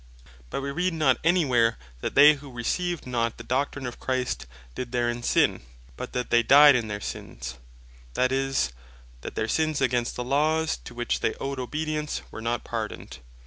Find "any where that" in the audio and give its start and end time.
1.23-2.15